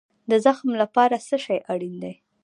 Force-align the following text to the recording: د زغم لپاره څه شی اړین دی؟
د 0.29 0.31
زغم 0.45 0.69
لپاره 0.81 1.15
څه 1.27 1.35
شی 1.45 1.57
اړین 1.73 1.95
دی؟ 2.03 2.13